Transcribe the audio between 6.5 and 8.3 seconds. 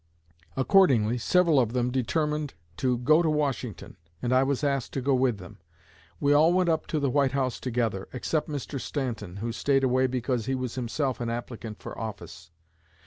went up to the White House together,